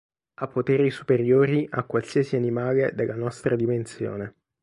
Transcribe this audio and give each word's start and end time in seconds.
Ha 0.39 0.47
poteri 0.47 0.89
superiori 0.89 1.67
a 1.69 1.83
qualsiasi 1.83 2.35
animale 2.35 2.91
della 2.95 3.13
nostra 3.13 3.55
dimensione. 3.55 4.33